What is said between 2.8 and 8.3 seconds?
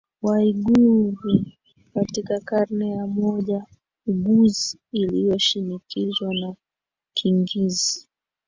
ya moja Oghuz iliyoshinikizwa na Kirghiz